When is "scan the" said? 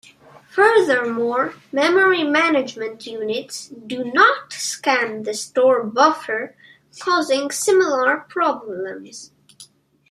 4.51-5.33